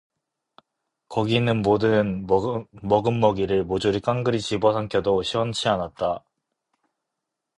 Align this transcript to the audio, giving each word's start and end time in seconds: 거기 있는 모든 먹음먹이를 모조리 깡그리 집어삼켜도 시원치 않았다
거기 1.09 1.35
있는 1.35 1.61
모든 1.61 2.25
먹음먹이를 2.71 3.63
모조리 3.65 3.99
깡그리 3.99 4.41
집어삼켜도 4.41 5.21
시원치 5.21 5.67
않았다 5.69 6.23